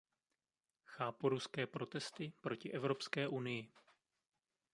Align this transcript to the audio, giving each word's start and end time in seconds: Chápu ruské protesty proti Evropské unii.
Chápu 0.85 1.29
ruské 1.29 1.67
protesty 1.67 2.33
proti 2.41 2.71
Evropské 2.71 3.27
unii. 3.27 3.71